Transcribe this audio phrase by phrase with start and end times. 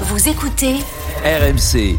[0.00, 0.74] Vous écoutez
[1.24, 1.96] RMC.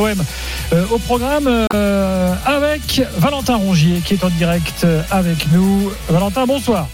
[0.00, 5.90] Euh, au programme euh, avec Valentin Rongier qui est en direct euh, avec nous.
[6.10, 6.86] Valentin, bonsoir.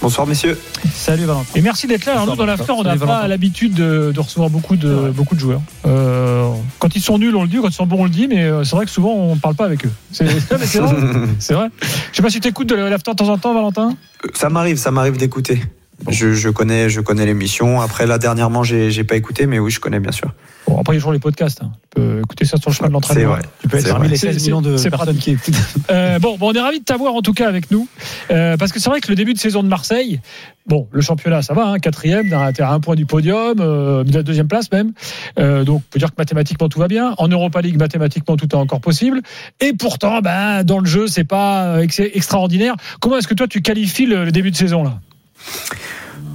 [0.00, 0.56] Bonsoir messieurs.
[0.94, 1.50] Salut Valentin.
[1.56, 2.12] Et merci d'être là.
[2.12, 5.40] Alors, nous, dans l'after, on n'a pas l'habitude de, de recevoir beaucoup de, beaucoup de
[5.40, 5.62] joueurs.
[5.84, 7.56] Euh, quand ils sont nuls, on le dit.
[7.56, 8.28] Quand ils sont bons, on le dit.
[8.28, 9.92] Mais c'est vrai que souvent, on ne parle pas avec eux.
[10.12, 10.94] C'est mais c'est vrai.
[11.40, 11.70] C'est vrai.
[12.12, 13.96] Je sais pas si tu écoutes de l'after de temps en temps, Valentin.
[14.34, 15.60] Ça m'arrive, ça m'arrive d'écouter.
[16.08, 17.80] Je, je connais, je connais l'émission.
[17.80, 20.32] Après là dernièrement, j'ai, j'ai pas écouté, mais oui, je connais bien sûr.
[20.66, 21.60] Bon, après, il y a toujours les podcasts.
[21.62, 21.72] hein.
[21.94, 23.30] Tu peux écouter ça sur le chemin de C'est l'entraînement.
[23.32, 23.42] vrai.
[23.62, 25.54] Tu peux être C'est parmi les C'est- 16 millions de c'est personnes qui écoutent.
[25.90, 27.88] Euh, bon, bon, on est ravis de t'avoir en tout cas avec nous.
[28.30, 30.20] Euh, parce que c'est vrai que le début de saison de Marseille,
[30.66, 34.12] bon, le championnat, ça va, hein, quatrième, t'es à un point du podium, euh, de
[34.12, 34.92] la deuxième place même.
[35.38, 37.14] Euh, donc, on peut dire que mathématiquement tout va bien.
[37.16, 39.22] En Europa League, mathématiquement tout est encore possible.
[39.60, 42.74] Et pourtant, ben, dans le jeu, c'est pas ex- extraordinaire.
[43.00, 45.00] Comment est-ce que toi tu qualifies le, le début de saison là?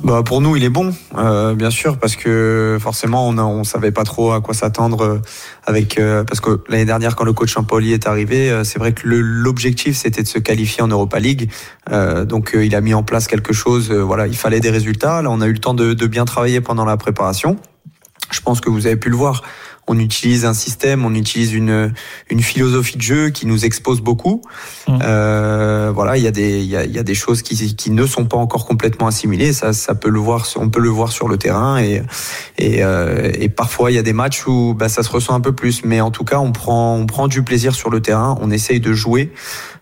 [0.03, 3.63] Bah pour nous, il est bon, euh, bien sûr, parce que forcément, on a, on
[3.63, 5.21] savait pas trop à quoi s'attendre euh,
[5.65, 8.91] avec euh, parce que l'année dernière, quand le coach Champoli est arrivé, euh, c'est vrai
[8.91, 11.49] que l'objectif c'était de se qualifier en Europa League.
[11.89, 13.91] Euh, donc euh, il a mis en place quelque chose.
[13.91, 15.21] voilà, il fallait des résultats.
[15.21, 17.55] Là, on a eu le temps de, de bien travailler pendant la préparation.
[18.29, 19.41] Je pense que vous avez pu le voir.
[19.87, 21.93] On utilise un système, on utilise une,
[22.29, 24.41] une philosophie de jeu qui nous expose beaucoup.
[24.87, 24.99] Mmh.
[25.03, 27.75] Euh, voilà, il y a des, il y a, il y a des choses qui,
[27.75, 29.51] qui ne sont pas encore complètement assimilées.
[29.51, 32.01] Ça, ça peut le voir, on peut le voir sur le terrain et,
[32.57, 35.41] et, euh, et parfois il y a des matchs où bah, ça se ressent un
[35.41, 35.83] peu plus.
[35.83, 38.37] Mais en tout cas, on prend, on prend du plaisir sur le terrain.
[38.39, 39.33] On essaye de jouer,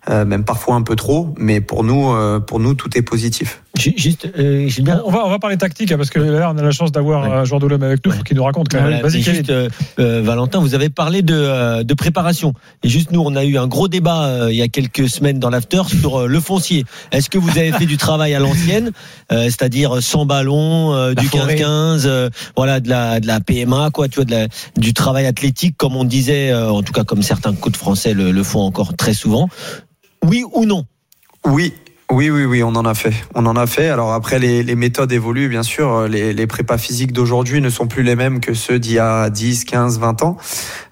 [0.09, 1.33] euh, même parfois un peu trop.
[1.37, 3.61] Mais pour nous, euh, pour nous, tout est positif.
[3.77, 6.57] Ju- Juste, euh, Gilbert, on va, on va parler tactique, hein, parce que là, on
[6.57, 7.33] a la chance d'avoir Ouais.
[7.37, 8.99] un joueur de l'homme avec nous, faut qu'il nous raconte quand même.
[8.99, 12.53] Voilà, Vas-y, juste, euh, euh, Valentin, vous avez parlé de, euh, de préparation.
[12.83, 15.39] Et juste, nous, on a eu un gros débat euh, il y a quelques semaines
[15.39, 16.83] dans l'after sur euh, le foncier.
[17.13, 18.91] Est-ce que vous avez fait du travail à l'ancienne,
[19.31, 21.55] euh, c'est-à-dire sans ballon, euh, du forêt.
[21.55, 25.25] 15-15, euh, voilà, de la, de la PMA, quoi, tu vois, de la, du travail
[25.27, 28.61] athlétique, comme on disait, euh, en tout cas, comme certains coachs français le, le font
[28.61, 29.47] encore très souvent.
[30.25, 30.83] Oui ou non?
[31.45, 31.73] Oui.
[32.11, 33.13] Oui, oui, oui, on en a fait.
[33.35, 33.87] On en a fait.
[33.87, 36.09] Alors après, les, les méthodes évoluent, bien sûr.
[36.09, 39.29] Les, les prépas physiques d'aujourd'hui ne sont plus les mêmes que ceux d'il y a
[39.29, 40.37] 10, 15, 20 ans.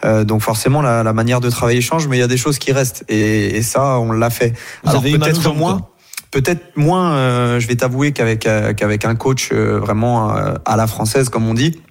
[0.06, 2.58] Euh, donc forcément, la, la manière de travailler change, mais il y a des choses
[2.58, 3.04] qui restent.
[3.10, 4.54] Et, et ça, on l'a fait.
[4.84, 5.82] Vous Alors peut-être moins.
[6.32, 10.78] Peut-être moins, euh, je vais t'avouer qu'avec euh, qu'avec un coach euh, vraiment euh, à
[10.78, 11.82] la française, comme on dit,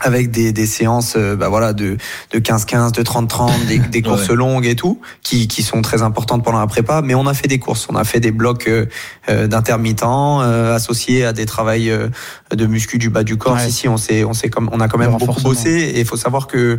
[0.00, 1.96] avec des, des séances euh, bah voilà de
[2.32, 4.36] de 15-15, de 30-30, des, des courses Ouais.
[4.36, 7.00] longues et tout, qui, qui sont très importantes pendant la prépa.
[7.02, 8.86] Mais on a fait des courses, on a fait des blocs euh,
[9.28, 12.08] euh, d'intermittents euh, associés à des travails euh,
[12.54, 13.54] de muscu du bas du corps.
[13.56, 13.70] Ouais.
[13.70, 15.70] Si, on s'est on s'est comme on a quand même beaucoup bossé.
[15.70, 16.78] Et il faut savoir que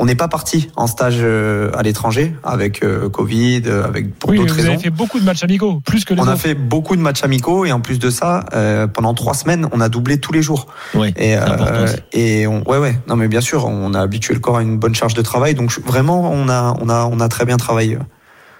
[0.00, 4.30] on n'est pas parti en stage euh, à l'étranger avec euh, Covid, euh, avec pour
[4.30, 4.72] Oui, d'autres vous raisons.
[4.74, 7.24] avez fait beaucoup de matchs amicaux, plus que les On a fait beaucoup de matchs
[7.24, 10.40] amicaux et en plus de ça, euh, pendant trois semaines, on a doublé tous les
[10.42, 10.68] jours.
[10.94, 14.40] Oui, Et, euh, et on, ouais, ouais, non mais bien sûr, on a habitué le
[14.40, 17.28] corps à une bonne charge de travail, donc vraiment, on a, on a, on a
[17.28, 17.98] très bien travaillé.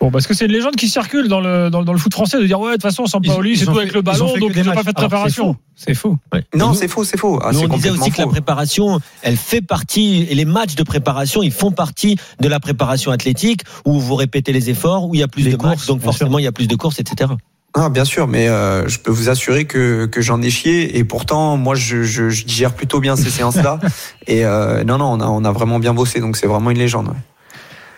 [0.09, 2.41] Bon, parce que c'est une légende qui circule dans le, dans, dans le foot français
[2.41, 4.53] de dire ouais, de toute façon, sans Paoli, c'est tout fait- avec le ballon, donc
[4.57, 5.57] ils n'ont pas fait de Alors, préparation.
[5.77, 5.93] C'est.
[6.33, 6.43] Ouais.
[6.55, 7.39] Non, c'est faux, c'est faux.
[7.45, 8.31] Ah, Nous, on disait aussi que la faux.
[8.31, 13.11] préparation, elle fait partie, et les matchs de préparation, ils font partie de la préparation
[13.11, 15.87] athlétique, où vous répétez les efforts, où il y a plus Les de courses, matchs,
[15.87, 16.05] donc sûr.
[16.07, 17.31] forcément il y a plus de courses, etc.
[17.75, 21.05] Ah, bien sûr, mais euh, je peux vous assurer que, que j'en ai chié et
[21.05, 23.79] pourtant, moi, je, je, je digère plutôt bien ces séances-là.
[24.27, 26.79] Et euh, non, non, on a, on a vraiment bien bossé, donc c'est vraiment une
[26.79, 27.09] légende.
[27.09, 27.15] ouais.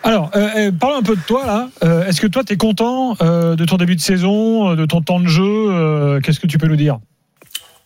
[0.03, 1.69] Alors, euh, euh, parlons un peu de toi là.
[1.83, 5.01] Euh, Est-ce que toi, tu es content euh, de ton début de saison, de ton
[5.01, 6.99] temps de jeu Qu'est-ce que tu peux nous dire?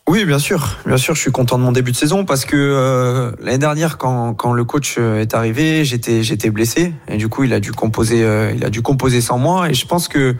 [0.08, 3.34] Oui, bien sûr, bien sûr, je suis content de mon début de saison parce que
[3.42, 6.94] l'année dernière, quand, le coach est arrivé, j'étais blessé.
[7.08, 8.20] Et du coup, il a dû composer,
[8.54, 9.68] il a dû composer sans moi.
[9.68, 10.36] Et je pense que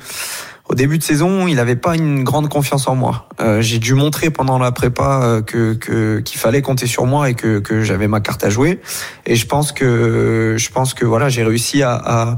[0.69, 3.29] au début de saison, il n'avait pas une grande confiance en moi.
[3.41, 5.75] Euh, J'ai dû montrer pendant la prépa euh, que
[6.21, 8.81] qu'il fallait compter sur moi et que, que j'avais ma carte à jouer.
[9.27, 12.37] Et je pense que je pense que voilà, j'ai réussi à,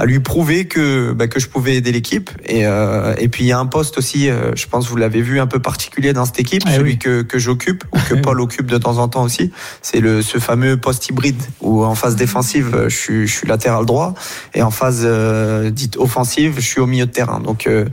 [0.00, 2.30] à lui prouver que bah, que je pouvais aider l'équipe.
[2.46, 4.96] Et, euh, et puis il y a un poste aussi, euh, je pense que vous
[4.96, 6.98] l'avez vu un peu particulier dans cette équipe, Ah celui oui.
[6.98, 9.52] que, que j'occupe ou que Paul occupe de temps en temps aussi.
[9.82, 13.46] C'est le ce fameux poste hybride où en phase défensive euh, je suis je suis
[13.46, 14.14] latéral droit
[14.54, 17.40] et en phase euh, dite offensive je suis au milieu de terrain.
[17.40, 17.84] Donc euh,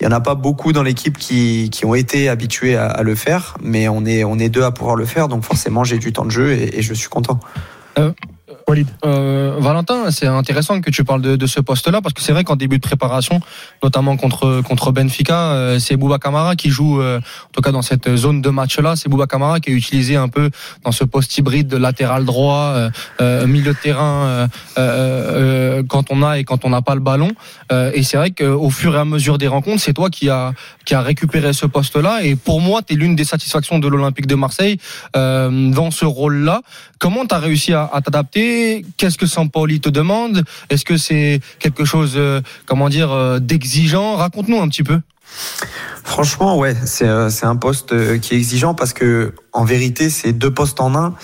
[0.00, 3.02] il y en a pas beaucoup dans l'équipe qui, qui ont été habitués à, à
[3.02, 5.26] le faire, mais on est on est deux à pouvoir le faire.
[5.26, 7.40] Donc forcément j'ai du temps de jeu et, et je suis content.
[9.04, 12.44] Euh, Valentin, c'est intéressant que tu parles de, de ce poste-là parce que c'est vrai
[12.44, 13.40] qu'en début de préparation,
[13.82, 17.82] notamment contre contre Benfica, euh, c'est Bouba Kamara qui joue, euh, en tout cas dans
[17.82, 20.50] cette zone de match-là, c'est Bouba Kamara qui est utilisé un peu
[20.84, 26.22] dans ce poste hybride de latéral droit, euh, euh, milieu de terrain euh, quand on
[26.22, 27.30] a et quand on n'a pas le ballon.
[27.70, 30.52] Et c'est vrai qu'au fur et à mesure des rencontres, c'est toi qui a
[30.84, 32.20] qui a récupéré ce poste-là.
[32.22, 34.78] Et pour moi, tu es l'une des satisfactions de l'Olympique de Marseille
[35.14, 36.62] dans ce rôle-là.
[36.98, 38.84] Comment tu as réussi à, t'adapter?
[38.96, 40.44] Qu'est-ce que Sampaoli te demande?
[40.70, 44.16] Est-ce que c'est quelque chose, euh, comment dire, euh, d'exigeant?
[44.16, 45.00] Raconte-nous un petit peu.
[46.04, 50.32] Franchement, ouais, c'est euh, un poste euh, qui est exigeant parce que en vérité, c'est
[50.32, 51.14] deux postes en un.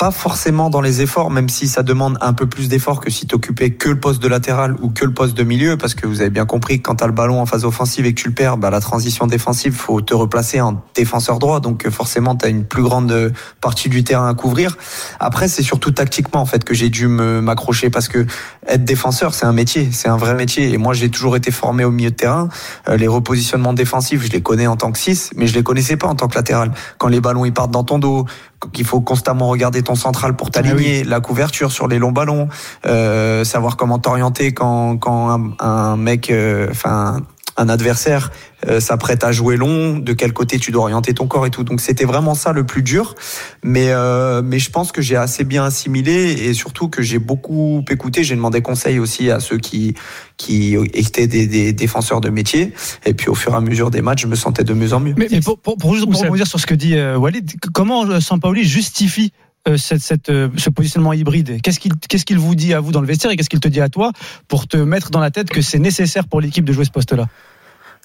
[0.00, 3.26] Pas forcément dans les efforts, même si ça demande un peu plus d'efforts que si
[3.26, 6.22] t'occupais que le poste de latéral ou que le poste de milieu, parce que vous
[6.22, 8.34] avez bien compris que quand t'as le ballon en phase offensive et que tu le
[8.34, 12.48] perds, bah, la transition défensive, faut te replacer en défenseur droit, donc euh, forcément t'as
[12.48, 13.28] une plus grande euh,
[13.60, 14.78] partie du terrain à couvrir.
[15.18, 18.24] Après, c'est surtout tactiquement en fait que j'ai dû m'accrocher parce que
[18.68, 20.72] être défenseur, c'est un métier, c'est un vrai métier.
[20.72, 22.48] Et moi, j'ai toujours été formé au milieu de terrain.
[22.88, 25.98] Euh, les repositionnements défensifs, je les connais en tant que 6, mais je les connaissais
[25.98, 26.72] pas en tant que latéral.
[26.96, 28.24] Quand les ballons ils partent dans ton dos,
[28.72, 32.48] qu'il faut constamment regarder ton central pour t'aligner, la couverture sur les longs ballons,
[32.86, 37.20] euh, savoir comment t'orienter quand quand un, un mec, euh, enfin
[37.60, 38.32] un adversaire
[38.66, 41.62] euh, s'apprête à jouer long, de quel côté tu dois orienter ton corps et tout.
[41.62, 43.14] Donc c'était vraiment ça le plus dur.
[43.62, 47.84] Mais euh, mais je pense que j'ai assez bien assimilé et surtout que j'ai beaucoup
[47.90, 48.24] écouté.
[48.24, 49.94] J'ai demandé conseil aussi à ceux qui
[50.36, 52.72] qui étaient des, des défenseurs de métier.
[53.04, 55.00] Et puis au fur et à mesure des matchs, je me sentais de mieux en
[55.00, 55.14] mieux.
[55.16, 58.64] Mais, pour, pour, pour juste pour rebondir sur ce que dit euh, Walid, comment Sampaoli
[58.64, 59.32] justifie
[59.68, 61.60] euh, cette, cette, euh, ce positionnement hybride?
[61.62, 63.68] Qu'est-ce qu'il qu'est-ce qu'il vous dit à vous dans le vestiaire et qu'est-ce qu'il te
[63.68, 64.12] dit à toi
[64.48, 67.26] pour te mettre dans la tête que c'est nécessaire pour l'équipe de jouer ce poste-là?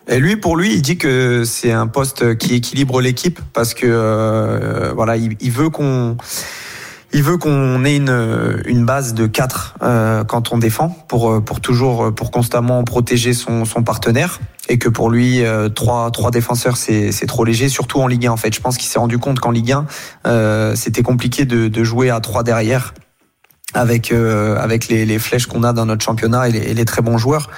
[0.07, 3.87] Et lui, pour lui, il dit que c'est un poste qui équilibre l'équipe parce que
[3.87, 6.15] euh, voilà, il, veut qu'on
[7.11, 11.39] il veut qu'on ait une, une base de 4 euh, quand on défend pour euh,
[11.41, 14.39] pour toujours pour constamment protéger son, son partenaire.
[14.69, 18.27] Et que pour lui euh, trois trois défenseurs c'est c'est trop léger surtout en Ligue
[18.27, 18.53] 1 en fait.
[18.53, 19.85] Je pense qu'il s'est rendu compte qu'en Ligue 1
[20.27, 22.93] euh, c'était compliqué de, de jouer à trois derrière
[23.75, 26.85] avec euh, avec les, les flèches qu'on a dans notre championnat et les, et les
[26.85, 27.49] très bons joueurs.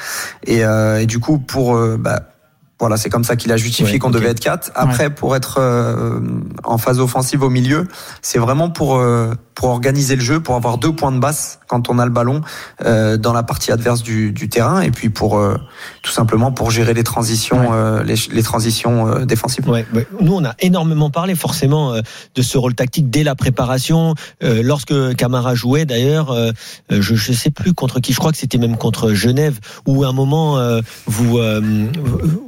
[0.45, 2.23] Et, euh, et du coup pour euh, bah,
[2.79, 4.71] voilà, c'est comme ça qu'il a justifié Ouais, qu'on devait être 4.
[4.75, 6.19] Après, pour être euh,
[6.63, 7.87] en phase offensive au milieu,
[8.21, 11.89] c'est vraiment pour euh, pour organiser le jeu, pour avoir deux points de basse quand
[11.89, 12.41] on a le ballon
[12.85, 15.57] euh, dans la partie adverse du, du terrain, et puis pour euh,
[16.03, 19.67] tout simplement pour gérer les transitions, euh, les, les transitions euh, défensives.
[19.67, 20.07] Ouais, ouais.
[20.21, 22.01] Nous, on a énormément parlé forcément euh,
[22.35, 24.13] de ce rôle tactique dès la préparation.
[24.43, 26.35] Euh, lorsque Camara jouait, d'ailleurs,
[26.89, 28.13] je ne sais plus contre qui.
[28.13, 31.61] Je crois que c'était même contre Genève, où à un moment euh, vous euh,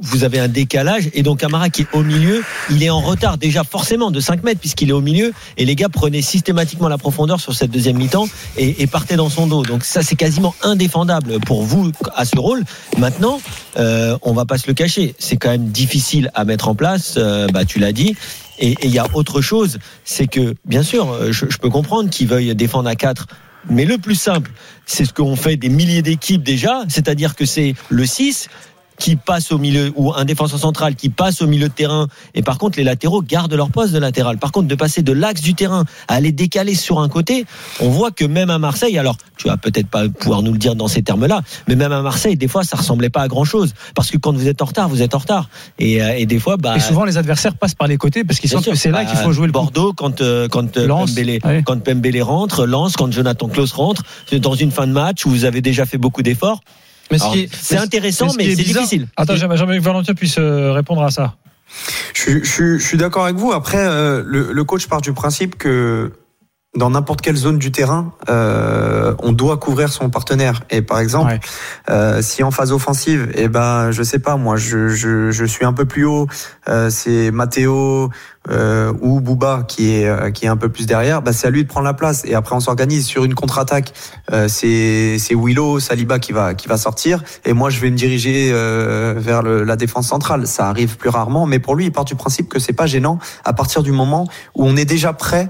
[0.00, 3.38] vous avez un décalage et donc Camara qui est au milieu, il est en retard
[3.38, 6.98] déjà forcément de 5 mètres puisqu'il est au milieu et les gars prenaient systématiquement la
[7.00, 9.62] profondeur sur cette deuxième mi-temps et, partaient dans son dos.
[9.62, 12.64] Donc ça, c'est quasiment indéfendable pour vous à ce rôle.
[12.98, 13.40] Maintenant,
[13.76, 17.14] euh, on va pas se le cacher, c'est quand même difficile à mettre en place.
[17.16, 18.16] euh, bah, tu l'as dit.
[18.58, 21.70] Et et il y a autre chose, c'est que bien sûr, euh, je, je peux
[21.70, 23.26] comprendre qu'ils veuillent défendre à 4
[23.68, 24.50] mais le plus simple,
[24.86, 28.48] c'est ce qu'ont fait des milliers d'équipes déjà, c'est-à-dire que c'est le 6
[29.00, 32.42] qui passe au milieu ou un défenseur central qui passe au milieu de terrain et
[32.42, 34.38] par contre les latéraux gardent leur poste de latéral.
[34.38, 37.46] Par contre de passer de l'axe du terrain à aller décaler sur un côté,
[37.80, 40.76] on voit que même à Marseille, alors tu vas peut-être pas pouvoir nous le dire
[40.76, 44.10] dans ces termes-là, mais même à Marseille des fois ça ressemblait pas à grand-chose parce
[44.10, 46.58] que quand vous êtes en retard, vous êtes en retard et, euh, et des fois
[46.58, 48.72] bah Et souvent, les adversaires passent par les côtés parce qu'ils sentent sûr.
[48.72, 49.52] que c'est là qu'il Bah, faut jouer le.
[49.52, 51.62] Bordeaux quand euh, quand euh, ouais.
[51.64, 54.02] quand Pembele rentre, Lens quand Jonathan Klaus rentre,
[54.32, 56.60] dans une fin de match où vous avez déjà fait beaucoup d'efforts.
[57.10, 59.08] Mais ce Alors, qui est- C'est intéressant, mais c'est difficile.
[59.16, 61.34] Attends, j'aimerais que Valentin puisse euh, répondre à ça.
[62.14, 63.52] Je, suis- je, suis- je suis d'accord avec vous.
[63.52, 66.12] Après, euh, le, le coach part du principe que
[66.76, 70.62] dans n'importe quelle zone du terrain, euh, on doit couvrir son partenaire.
[70.70, 71.40] Et par exemple, Ouais.
[71.90, 75.64] euh, si en phase offensive, eh ben, je sais pas, moi, je, je, je suis
[75.64, 76.28] un peu plus haut,
[76.68, 78.10] euh, c'est Matteo
[78.50, 81.50] euh, ou Bouba qui est euh, qui est un peu plus derrière, bah, c'est à
[81.50, 82.24] lui de prendre la place.
[82.24, 83.92] Et après, on s'organise sur une contre-attaque.
[84.32, 87.96] Euh, c'est c'est Willow, Saliba qui va qui va sortir, et moi, je vais me
[87.96, 90.46] diriger euh, vers le, la défense centrale.
[90.46, 93.18] Ça arrive plus rarement, mais pour lui, il part du principe que c'est pas gênant
[93.44, 95.48] à partir du moment où on est déjà prêt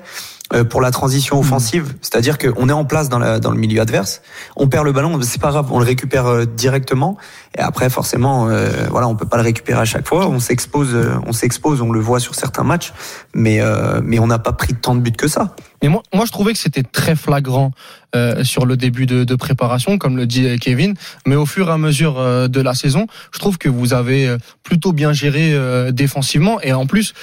[0.69, 1.40] pour la transition Hmm.
[1.40, 4.21] offensive, c'est-à-dire qu'on est en place dans, la, dans le milieu adverse,
[4.57, 7.16] on perd le ballon, c'est pas grave, on le récupère euh, directement,
[7.57, 10.95] et après forcément, euh, voilà, on peut pas le récupérer à chaque fois, on s'expose,
[10.95, 12.92] euh, on s'expose, on le voit sur certains matchs,
[13.35, 15.54] mais euh, mais on n'a pas pris tant de buts que ça.
[15.82, 17.72] Mais moi, moi, je trouvais que c'était très flagrant
[18.14, 20.94] euh, sur le début de, de préparation, comme le dit euh, Kevin.
[21.26, 24.37] Mais au fur et à mesure euh, de la saison, je trouve que vous avez
[24.62, 26.60] plutôt bien géré euh, défensivement.
[26.60, 27.14] Et en plus,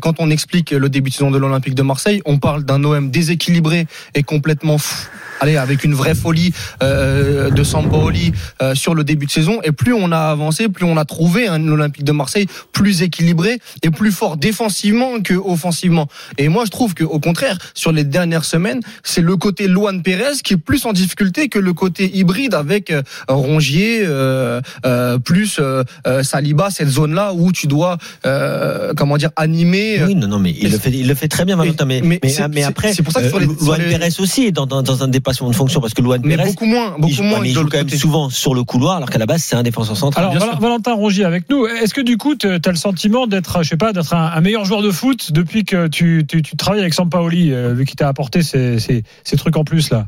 [0.00, 3.10] quand on explique le début de saison de l'Olympique de Marseille, on parle d'un OM
[3.10, 5.08] déséquilibré et complètement fou.
[5.40, 9.60] Allez, avec une vraie folie euh, de Sampaoli euh, sur le début de saison.
[9.62, 13.58] Et plus on a avancé, plus on a trouvé un Olympique de Marseille plus équilibré
[13.82, 16.08] et plus fort défensivement que offensivement.
[16.38, 20.02] Et moi, je trouve que au contraire, sur les dernières semaines, c'est le côté Luan
[20.02, 25.18] Pérez qui est plus en difficulté que le côté hybride avec euh, Rongier euh, euh,
[25.18, 25.82] plus euh,
[26.22, 30.02] Saliba, cette zone-là où tu dois euh, comment dire animer.
[30.04, 31.84] Oui, non, non, mais il le fait, il le fait très bien, Valentin.
[31.84, 32.00] Mais,
[32.48, 35.08] mais après, c'est pour ça que sur les- Luan Pérez aussi dans, dans, dans un
[35.24, 37.40] dépassement de fonction parce que Luan mais Pérez, beaucoup moins, il beaucoup joue, moins.
[37.40, 37.96] mais il joue quand même côté.
[37.96, 40.26] souvent sur le couloir, alors qu'à la base c'est un défenseur central.
[40.26, 40.58] Alors, Val-.
[40.60, 41.66] Valentin Rongier avec nous.
[41.66, 44.40] Est-ce que du coup, tu as le sentiment d'être, je sais pas, d'être un, un
[44.40, 47.96] meilleur joueur de foot depuis que tu, tu, tu travailles avec Sampaoli, euh, vu qu'il
[47.96, 50.06] t'a apporté ces, ces, ces trucs en plus là?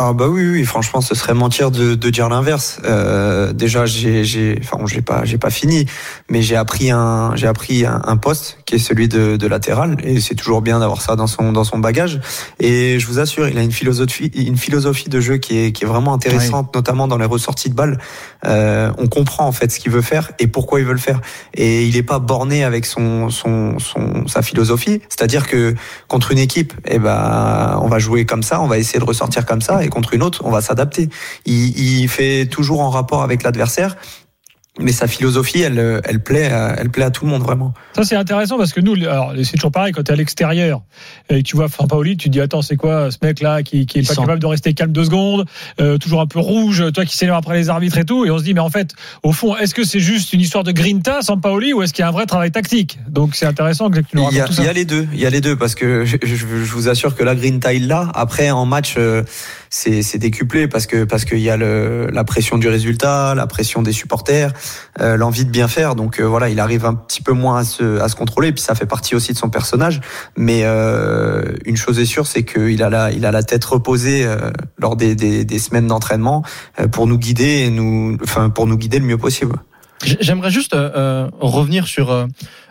[0.00, 2.80] Ah bah oui, oui, franchement, ce serait mentir de, de dire l'inverse.
[2.84, 5.86] Euh, déjà, j'ai, j'ai, enfin, j'ai pas, j'ai pas fini,
[6.30, 9.96] mais j'ai appris un, j'ai appris un, un poste qui est celui de, de latéral,
[10.04, 12.20] et c'est toujours bien d'avoir ça dans son, dans son bagage.
[12.60, 15.84] Et je vous assure, il a une philosophie, une philosophie de jeu qui est, qui
[15.84, 17.96] est vraiment intéressante, notamment dans les ressorties de balles.
[18.44, 21.22] Euh, on comprend en fait ce qu'il veut faire et pourquoi il veut le faire.
[21.54, 25.00] Et il est pas borné avec son, son, son, sa philosophie.
[25.08, 25.74] C'est-à-dire que
[26.06, 29.46] contre une équipe, eh ben, on va jouer comme ça, on va essayer de ressortir
[29.46, 31.08] comme ça, et contre une autre, on va s'adapter.
[31.46, 33.96] Il, il fait toujours en rapport avec l'adversaire,
[34.78, 37.74] mais sa philosophie, elle, elle plaît, à, elle plaît à tout le monde vraiment.
[37.94, 40.82] Ça, c'est intéressant parce que nous, alors, c'est toujours pareil quand tu es à l'extérieur
[41.30, 43.98] et que tu vois Sampaoli, tu te dis Attends, c'est quoi ce mec-là qui, qui
[43.98, 45.46] est pas sent- capable de rester calme deux secondes,
[45.80, 48.24] euh, toujours un peu rouge, toi qui s'énerve après les arbitres et tout.
[48.24, 48.92] Et on se dit Mais en fait,
[49.22, 52.06] au fond, est-ce que c'est juste une histoire de grinta, Sampaoli, ou est-ce qu'il y
[52.06, 52.98] a un vrai travail tactique?
[53.08, 54.84] Donc, c'est intéressant que tu nous Il y, a, racontes tout il y a les
[54.84, 57.34] deux, il y a les deux parce que je, je- je vous assure que la
[57.34, 59.22] green tile là, après en match, euh,
[59.70, 63.82] c'est décuplé parce que parce qu'il y a le, la pression du résultat, la pression
[63.82, 64.52] des supporters,
[65.00, 65.94] euh, l'envie de bien faire.
[65.94, 68.52] Donc euh, voilà, il arrive un petit peu moins à se à se contrôler.
[68.52, 70.00] Puis ça fait partie aussi de son personnage.
[70.36, 74.24] Mais euh, une chose est sûre, c'est qu'il a la il a la tête reposée
[74.24, 76.42] euh, lors des, des, des semaines d'entraînement
[76.80, 79.56] euh, pour nous guider et nous enfin pour nous guider le mieux possible.
[80.20, 82.28] J'aimerais juste euh, revenir sur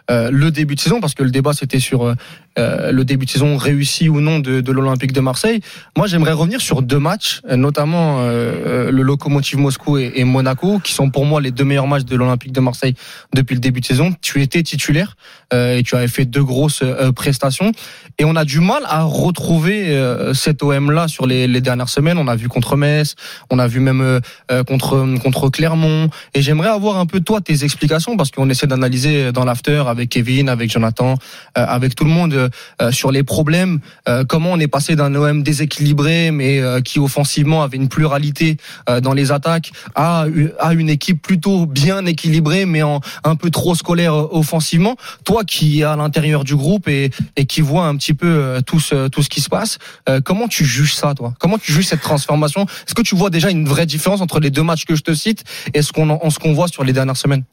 [0.10, 2.16] le début de saison parce que le débat c'était sur euh,
[2.58, 5.62] euh, le début de saison réussi ou non de, de l'Olympique de Marseille.
[5.96, 10.80] Moi, j'aimerais revenir sur deux matchs, euh, notamment euh, euh, le Lokomotiv Moscou et, Monaco,
[10.80, 12.96] qui sont pour moi les deux meilleurs matchs de l'Olympique de Marseille
[13.34, 14.14] depuis le début de saison.
[14.22, 15.16] Tu étais titulaire
[15.54, 17.72] euh, et tu avais fait deux grosses euh, prestations.
[18.20, 21.90] Et on a du mal à retrouver euh, cet OM là sur les, les dernières
[21.90, 22.18] semaines.
[22.18, 23.16] On a vu contre Metz,
[23.52, 24.20] on a vu même euh,
[24.52, 26.10] euh, contre contre Clermont.
[26.34, 30.10] Et j'aimerais avoir un peu toi tes explications parce qu'on essaie d'analyser dans l'after avec
[30.10, 31.16] Kevin, avec Jonathan,
[31.58, 32.34] euh, avec tout le monde
[32.82, 33.80] euh, sur les problèmes.
[34.08, 38.58] euh, comment on est passé d'un OM déséquilibré mais euh, qui offensivement avait une pluralité
[38.90, 40.26] euh, dans les attaques à,
[40.60, 44.96] à une équipe plutôt bien équilibrée mais en un peu trop scolaire euh, offensivement.
[45.26, 48.62] Toi qui es à l'intérieur du groupe et, et qui vois un petit peu euh,
[48.62, 49.78] tout ce, tout ce qui se passe,
[50.10, 51.34] euh, comment tu juges ça toi?
[51.40, 52.64] Comment tu juges cette transformation?
[52.86, 55.14] Est-ce que tu vois déjà une vraie différence entre les deux matchs que je te
[55.14, 57.44] cite et ce qu'on en- ce qu'on voit sur les dernières semaines?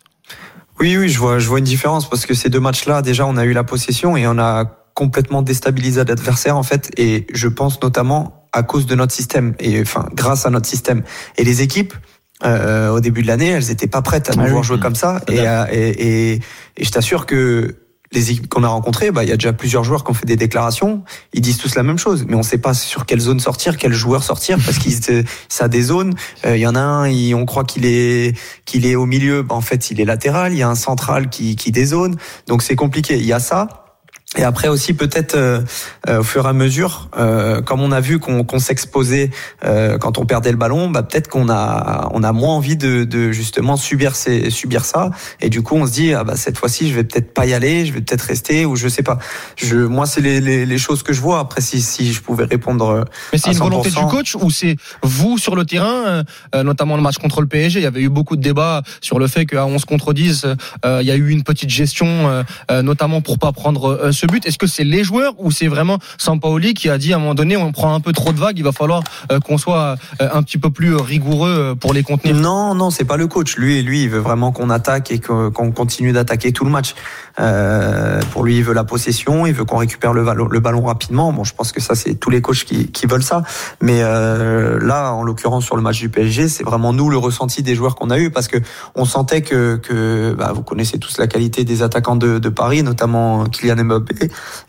[0.81, 3.37] Oui, oui, je vois, je vois une différence parce que ces deux matchs-là, déjà, on
[3.37, 4.65] a eu la possession et on a
[4.95, 6.91] complètement déstabilisé l'adversaire en fait.
[6.97, 11.03] Et je pense notamment à cause de notre système et enfin grâce à notre système.
[11.37, 11.95] Et les équipes.
[12.45, 14.63] euh, au début de l'année, elles étaient pas prêtes à nous Ah oui.
[14.65, 15.21] jouer comme ça.
[15.29, 15.39] Et,
[15.73, 16.41] et,
[16.77, 17.77] et je t'assure que
[18.15, 20.27] les équipes qu'on a rencontrées, bah, il y a déjà plusieurs joueurs qui ont fait
[20.27, 21.03] des déclarations.
[21.33, 23.93] Ils disent tous la même chose, mais on sait pas sur quelle zone sortir, quel
[23.93, 24.95] joueur sortir, parce qu'ils
[25.49, 26.15] ça a des zones.
[26.47, 29.43] Euh, Il y en a un, il- on croit qu'il est qu'il est au milieu,
[29.43, 30.53] bah, en fait, il est latéral.
[30.53, 32.17] Il y a un central qui qui dézone,
[32.47, 33.17] donc c'est compliqué.
[33.19, 33.84] Il y a ça.
[34.37, 35.61] Et après aussi peut-être euh,
[36.09, 39.31] euh, au fur et à mesure, euh, comme on a vu qu'on qu'on s'exposait
[39.65, 43.05] euh, quand on perdait le ballon, bah peut-être qu'on a on a moins envie de,
[43.05, 45.11] de justement subir ces, subir ça.
[45.41, 47.55] Et du coup on se dit ah bah cette fois-ci je vais peut-être pas y
[47.55, 49.19] aller, je vais peut-être rester ou je sais pas.
[49.57, 51.39] Je moi c'est les, les, les choses que je vois.
[51.39, 52.89] Après si si je pouvais répondre.
[52.91, 54.01] euh, Mais c'est une volonté 100%.
[54.01, 56.25] du coach ou c'est vous sur le terrain,
[56.55, 57.79] notamment le match contre le PSG.
[57.79, 60.47] Il y avait eu beaucoup de débats sur le fait qu'à 11 contre 10,
[60.85, 62.45] euh, il y a eu une petite gestion,
[62.83, 65.69] notamment pour pas prendre euh, ce ce but Est-ce que c'est les joueurs ou c'est
[65.69, 68.39] vraiment Sampaoli qui a dit à un moment donné on prend un peu trop de
[68.39, 71.93] vagues, il va falloir euh, qu'on soit euh, un petit peu plus rigoureux euh, pour
[71.93, 72.35] les contenir?
[72.35, 73.57] Non, non, c'est pas le coach.
[73.57, 76.95] Lui, lui, il veut vraiment qu'on attaque et qu'on continue d'attaquer tout le match.
[78.33, 81.33] Pour lui, il veut la possession, il veut qu'on récupère le ballon, rapidement.
[81.33, 83.43] Bon, je pense que ça, c'est tous les coachs qui, veulent ça.
[83.81, 87.75] Mais là, en l'occurrence, sur le match du PSG, c'est vraiment nous le ressenti des
[87.75, 88.59] joueurs qu'on a eu parce que
[88.95, 93.79] on sentait que, bah, vous connaissez tous la qualité des attaquants de, Paris, notamment Kylian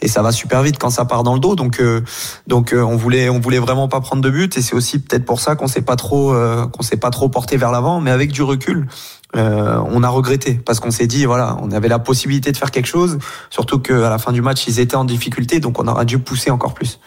[0.02, 1.56] Et ça va super vite quand ça part dans le dos.
[1.56, 2.02] Donc, euh,
[2.48, 5.26] donc euh, on voulait, on voulait vraiment pas prendre de but, et c'est aussi peut-être
[5.26, 8.02] pour ça qu'on s'est pas trop, euh, qu'on s'est pas trop porté vers l'avant.
[8.02, 8.88] Mais avec du recul,
[9.36, 12.72] euh, on a regretté parce qu'on s'est dit voilà, on avait la possibilité de faire
[12.72, 13.18] quelque chose,
[13.50, 16.52] surtout qu'à la fin du match ils étaient en difficulté, donc on aurait dû pousser
[16.52, 17.00] encore plus.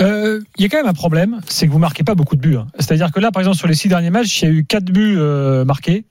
[0.00, 2.40] Euh, il y a quand même un problème, c'est que vous marquez pas beaucoup de
[2.40, 2.56] buts.
[2.56, 2.66] Hein.
[2.78, 4.90] C'est-à-dire que là, par exemple, sur les six derniers matchs, il y a eu quatre
[4.90, 6.04] buts euh, marqués.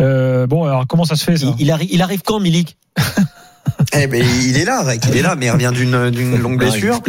[0.00, 1.46] Euh, bon, alors comment ça se fait ça?
[1.58, 2.76] Il, il, arrive, il arrive quand, Milik?
[3.92, 7.00] eh ben, il est là, il est là, mais il revient d'une d'une longue blessure.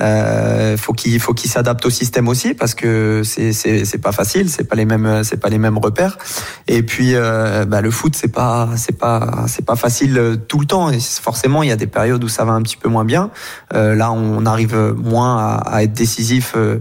[0.00, 4.12] Euh, faut qu'il faut qu'il s'adapte au système aussi parce que c'est c'est c'est pas
[4.12, 6.18] facile, c'est pas les mêmes c'est pas les mêmes repères.
[6.68, 10.58] Et puis euh, bah, le foot c'est pas c'est pas c'est pas facile euh, tout
[10.58, 10.90] le temps.
[10.90, 13.30] Et forcément il y a des périodes où ça va un petit peu moins bien.
[13.74, 16.78] Euh, là on arrive moins à, à être décisif euh,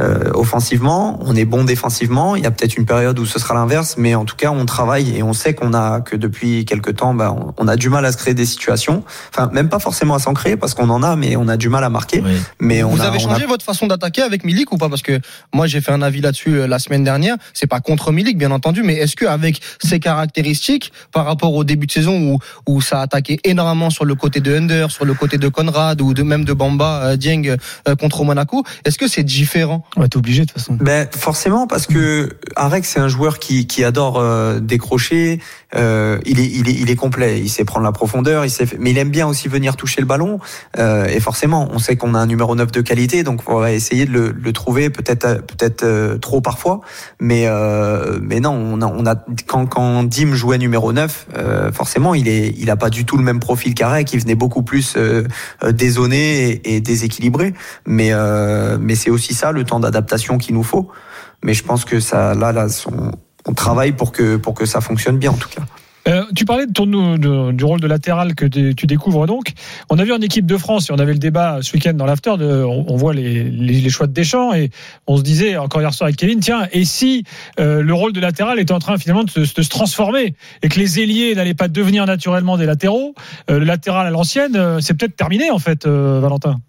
[0.00, 2.36] euh, offensivement, on est bon défensivement.
[2.36, 4.64] Il y a peut-être une période où ce sera l'inverse, mais en tout cas on
[4.64, 8.04] travaille et on sait qu'on a que depuis quelques temps bah, on, a du mal
[8.04, 9.02] à se créer des situations.
[9.30, 11.68] Enfin même pas forcément à s'en créer parce qu'on en a, mais on a du
[11.68, 12.22] mal à marquer.
[12.60, 13.46] Mais vous on avez a, changé a...
[13.46, 14.88] votre façon d'attaquer avec Milik ou pas?
[14.88, 15.20] Parce que
[15.52, 17.36] moi j'ai fait un avis là-dessus la semaine dernière.
[17.54, 21.64] C'est pas contre Milik bien entendu, mais est-ce que avec ses caractéristiques par rapport au
[21.64, 25.04] début de saison où où ça a attaqué énormément sur le côté de Under, sur
[25.04, 27.56] le côté de Conrad ou de même de Bamba euh, Dieng
[27.88, 29.84] euh, contre Monaco, est-ce que c'est différent?
[29.96, 30.76] Ouais, t'es obligé de toute façon.
[30.80, 35.40] Ben forcément parce que Arek c'est un joueur qui qui adore euh, décrocher.
[35.74, 37.40] Euh, il est il est il est complet.
[37.40, 38.44] Il sait prendre la profondeur.
[38.44, 40.38] Il sait mais il aime bien aussi venir toucher le ballon.
[40.78, 43.72] Euh, et forcément, on sait qu'on a un numéro 9 de qualité, donc on va
[43.72, 46.82] essayer de le, le trouver peut-être peut-être euh, trop parfois,
[47.18, 49.16] mais euh, mais non, on a, on a
[49.48, 53.16] quand quand Dim jouait numéro 9, euh, forcément il est il a pas du tout
[53.16, 55.24] le même profil qu'Arek, qui venait beaucoup plus euh,
[55.68, 57.54] dézoné et, et, déséquilibré,
[57.86, 58.12] mais
[58.78, 60.88] mais c'est aussi ça le temps d'adaptation qu'il nous faut.
[61.42, 63.10] Mais je pense que ça là là on,
[63.46, 65.62] on travaille pour que pour que ça fonctionne bien en tout cas.
[66.08, 66.86] Euh, tu parlais de ton,
[67.52, 69.52] du rôle de latéral que tu découvres donc.
[69.90, 72.06] On a vu en équipe de France, et on avait le débat ce week-end dans
[72.06, 74.70] l'after, on, on, voit les, les, les, choix de Deschamps, et
[75.06, 77.24] on se disait encore hier soir avec Kevin, tiens, et si
[77.60, 80.68] euh, le rôle de latéral était en train finalement de se, de se transformer, et
[80.68, 83.14] que les ailiers n'allaient pas devenir naturellement des latéraux,
[83.50, 86.60] euh, le latéral à l'ancienne, c'est peut-être terminé en fait, Valentin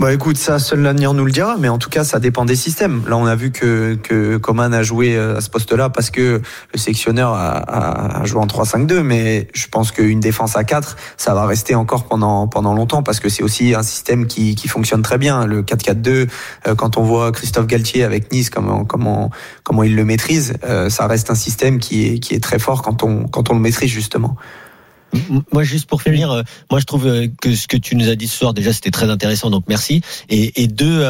[0.00, 2.56] bah écoute, ça seul l'avenir nous le dira, mais en tout cas ça dépend des
[2.56, 3.04] systèmes.
[3.08, 6.78] Là on a vu que que Coman a joué à ce poste-là parce que le
[6.78, 11.46] sectionneur a, a, joué en 3-5-2, mais je pense qu'une défense à 4, ça va
[11.46, 15.16] rester encore pendant pendant longtemps parce que c'est aussi un système qui qui fonctionne très
[15.16, 15.46] bien.
[15.46, 16.28] Le 4-4-2,
[16.76, 19.30] quand on voit Christophe Galtier avec Nice comment comment
[19.62, 20.54] comment il le maîtrise,
[20.88, 23.60] ça reste un système qui est qui est très fort quand on quand on le
[23.60, 24.36] maîtrise justement.
[25.52, 28.28] Moi, juste pour finir, euh, moi je trouve que ce que tu nous as dit
[28.28, 30.02] ce soir, déjà, c'était très intéressant, donc merci.
[30.28, 31.04] Et, et deux,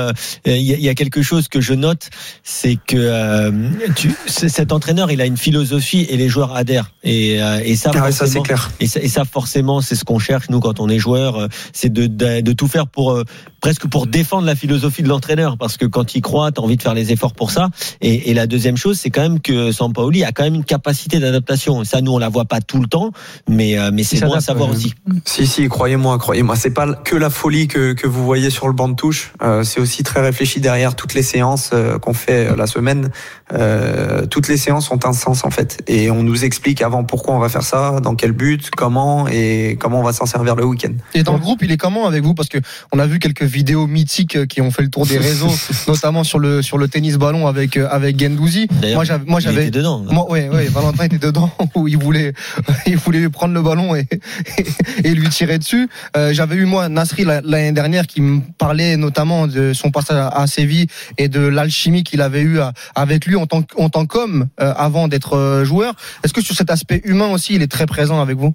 [0.44, 2.10] il euh, y, y, a quelque chose que je note,
[2.42, 3.50] c'est que euh,
[3.96, 6.92] tu, cet entraîneur, il a une philosophie et les joueurs adhèrent.
[7.02, 8.70] Et, et ça, ah ouais, ça c'est clair.
[8.80, 11.92] Et ça, et ça forcément, c'est ce qu'on cherche nous quand on est joueur, c'est
[11.92, 13.22] de, de, de, tout faire pour
[13.60, 16.82] presque pour défendre la philosophie de l'entraîneur, parce que quand il croit, t'as envie de
[16.82, 17.70] faire les efforts pour ça.
[18.00, 21.18] Et, et la deuxième chose, c'est quand même que Sampaoli a quand même une capacité
[21.18, 21.84] d'adaptation.
[21.84, 23.10] Ça, nous, on la voit pas tout le temps,
[23.48, 24.94] mais mais c'est bon à savoir aussi.
[25.24, 26.56] Si, si, croyez-moi, croyez-moi.
[26.56, 29.32] C'est pas que la folie que, que vous voyez sur le banc de touche.
[29.42, 33.10] Euh, c'est aussi très réfléchi derrière toutes les séances euh, qu'on fait euh, la semaine.
[33.52, 37.34] Euh, toutes les séances ont un sens en fait, et on nous explique avant pourquoi
[37.34, 40.64] on va faire ça, dans quel but, comment et comment on va s'en servir le
[40.64, 40.92] week-end.
[41.12, 42.34] Et dans le groupe, il est comment avec vous?
[42.34, 42.58] Parce que
[42.92, 45.52] on a vu quelques vidéos mythiques qui ont fait le tour des réseaux,
[45.86, 48.66] notamment sur le sur le tennis ballon avec avec Gendouzi.
[48.94, 50.02] Moi, j'avais, moi, j'avais dedans.
[50.10, 52.32] Moi, ouais, ouais, Valentin était dedans où il voulait
[52.86, 55.88] il voulait prendre le ballon et lui tirer dessus.
[56.16, 60.46] Euh, J'avais eu moi Nasri l'année dernière qui me parlait notamment de son passage à
[60.46, 60.86] Séville
[61.18, 62.58] et de l'alchimie qu'il avait eu
[62.94, 65.94] avec lui en tant, en tant qu'homme euh, avant d'être euh, joueur.
[66.22, 68.54] Est-ce que sur cet aspect humain aussi, il est très présent avec vous?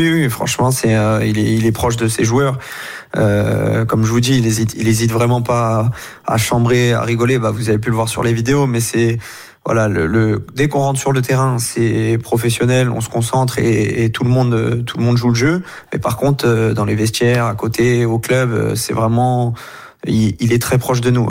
[0.00, 2.58] Oui, franchement, c'est euh, il, est, il est proche de ses joueurs.
[3.16, 5.90] Euh, comme je vous dis, il hésite, il hésite vraiment pas
[6.26, 7.38] à, à chambrer, à rigoler.
[7.38, 9.18] Bah, vous avez pu le voir sur les vidéos, mais c'est
[9.64, 14.10] voilà, le, le dès qu'on rentre sur le terrain, c'est professionnel, on se concentre et,
[14.10, 15.62] tout le monde, tout le monde joue le jeu.
[15.92, 19.54] Mais par contre, euh, dans les vestiaires, à côté, au club, c'est vraiment,
[20.06, 21.28] il, est très proche de nous.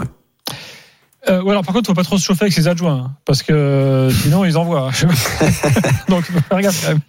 [1.29, 3.43] Euh, ouais, alors par contre, faut pas trop se chauffer avec ses adjoints, hein, parce
[3.43, 4.89] que euh, sinon ils envoient.
[6.09, 7.01] Donc faut faire gaffe quand même.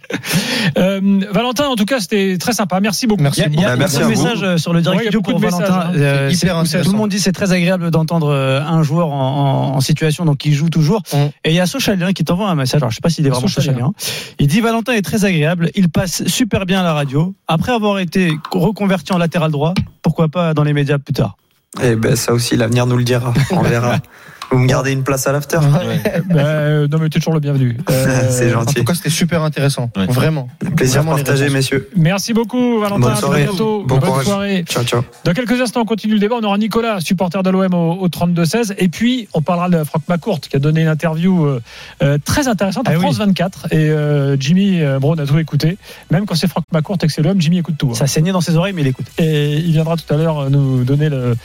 [0.77, 2.79] Euh, Valentin, en tout cas, c'était très sympa.
[2.79, 3.23] Merci beaucoup.
[3.23, 3.43] Merci.
[3.51, 4.09] Il y a, vous.
[4.09, 5.89] messages euh, sur le direct Ouais, il y a vidéo beaucoup pour de messages, Valentin.
[5.89, 5.93] hein.
[5.95, 9.79] Euh, hyper tout le monde dit c'est très agréable d'entendre un joueur en, en- en
[9.81, 11.01] situation donc il joue toujours.
[11.11, 11.17] Mm.
[11.45, 12.81] Et il y a Sochalien qui t'envoie un message.
[12.81, 13.73] Alors je sais pas s'il est vraiment Sochalien.
[13.73, 13.93] Sochalien.
[14.39, 15.71] Il dit Valentin est très agréable.
[15.75, 17.33] Il passe super bien à la radio.
[17.47, 21.35] Après avoir été reconverti en latéral droit, pourquoi pas dans les médias plus tard.
[21.81, 23.33] Et ben ça aussi, l'avenir nous le dira.
[23.51, 23.97] On verra.
[24.53, 25.57] Vous me gardez une place à l'after
[26.29, 27.77] Bah, euh, non, mais tu es toujours le bienvenu.
[27.89, 28.75] Euh, C'est En gentil.
[28.75, 29.89] tout cas, c'était super intéressant.
[29.95, 30.05] Ouais.
[30.07, 30.47] Vraiment.
[30.75, 31.89] Plaisir Vraiment, partagé, messieurs.
[31.95, 32.99] Merci beaucoup, Valentin.
[33.01, 33.43] Bonne À soirée.
[33.43, 33.83] bientôt.
[33.83, 34.25] Bon Bonne courage.
[34.25, 34.63] soirée.
[34.67, 35.01] Ciao, ciao.
[35.23, 36.35] Dans quelques instants, on continue le débat.
[36.39, 38.73] On aura Nicolas, supporter de l'OM au, au 32-16.
[38.77, 41.61] Et puis, on parlera de Franck McCourt, qui a donné une interview euh,
[42.01, 43.01] euh, très intéressante à Ah oui.
[43.01, 43.67] France 24.
[43.71, 45.77] Et euh, Jimmy euh, Brown a tout écouté.
[46.11, 47.89] Même quand c'est Franck McCourt et que c'est l'OM, Jimmy écoute tout.
[47.91, 47.95] hein.
[47.95, 49.05] Ça saignait dans ses oreilles, mais il écoute.
[49.17, 51.35] Et il viendra tout à l'heure nous donner le-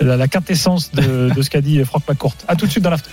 [0.00, 2.34] la, la quintessence de, de ce qu'a dit Franck McCourt.
[2.56, 3.10] Tout de suite dans l'after.